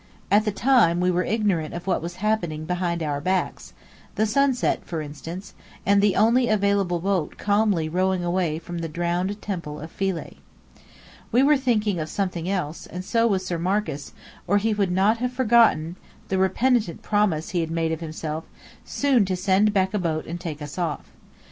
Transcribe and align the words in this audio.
At 0.31 0.45
the 0.45 0.51
time, 0.51 0.99
we 0.99 1.11
were 1.11 1.21
ignorant 1.23 1.75
of 1.75 1.85
what 1.85 2.01
was 2.01 2.15
happening 2.15 2.65
behind 2.65 3.03
our 3.03 3.21
backs; 3.21 3.73
the 4.15 4.25
sunset 4.25 4.83
for 4.83 4.99
instance, 4.99 5.53
and 5.85 6.01
the 6.01 6.15
only 6.15 6.49
available 6.49 6.99
boat 6.99 7.37
calmly 7.37 7.87
rowing 7.87 8.23
away 8.23 8.57
from 8.57 8.79
the 8.79 8.89
drowned 8.89 9.39
Temple 9.43 9.79
of 9.79 9.91
Philae. 9.91 10.37
We 11.31 11.43
were 11.43 11.55
thinking 11.55 11.99
of 11.99 12.09
something 12.09 12.49
else; 12.49 12.87
and 12.87 13.05
so 13.05 13.27
was 13.27 13.45
Sir 13.45 13.59
Marcus, 13.59 14.11
or 14.47 14.57
he 14.57 14.73
would 14.73 14.91
not 14.91 15.19
have 15.19 15.33
forgotten 15.33 15.97
the 16.29 16.39
repentant 16.39 17.03
promise 17.03 17.51
he 17.51 17.63
made 17.67 17.95
himself, 18.01 18.45
soon 18.83 19.23
to 19.25 19.35
send 19.35 19.71
back 19.71 19.93
a 19.93 19.99
boat 19.99 20.25
and 20.25 20.39
take 20.39 20.63
us 20.63 20.79
off. 20.79 21.11